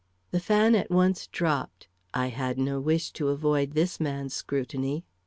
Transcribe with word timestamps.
The 0.31 0.39
fan 0.39 0.73
at 0.73 0.89
once 0.89 1.27
dropped; 1.27 1.87
I 2.11 2.29
had 2.29 2.57
no 2.57 2.79
wish 2.79 3.11
to 3.11 3.27
avoid 3.29 3.73
this 3.73 3.99
man's 3.99 4.33
scrutiny. 4.33 5.05